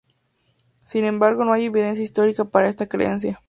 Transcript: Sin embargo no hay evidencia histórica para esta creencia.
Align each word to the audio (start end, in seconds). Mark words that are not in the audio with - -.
Sin 0.83 1.05
embargo 1.05 1.45
no 1.45 1.53
hay 1.53 1.65
evidencia 1.65 2.03
histórica 2.03 2.43
para 2.45 2.67
esta 2.69 2.87
creencia. 2.87 3.39